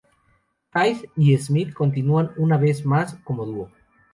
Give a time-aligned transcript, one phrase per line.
[0.73, 3.69] Hyde y Smith continúan una vez más, como dúo.